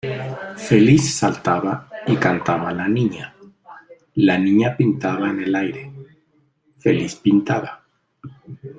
[0.57, 3.35] Feliz saltaba y cantaba la niña,
[4.15, 5.91] la niña pintaba en el aire,
[6.79, 7.85] feliz pintaba....